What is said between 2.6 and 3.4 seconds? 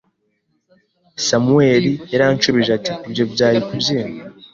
ati: "Ibyo